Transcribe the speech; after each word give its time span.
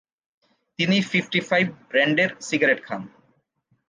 তিনি 0.79 0.97
'fifty 1.01 1.39
five' 1.49 1.69
ব্র্যান্ডের 1.89 2.29
cigarette 2.47 2.79
খান। 2.83 3.01